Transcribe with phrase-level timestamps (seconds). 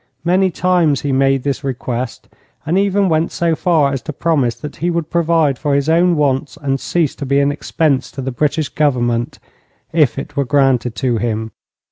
[0.23, 2.27] Many times he made this request,
[2.65, 6.15] and even went so far as to promise that he would provide for his own
[6.15, 9.37] wants and cease to be an expense to the British Government
[9.93, 11.51] if it were granted to him.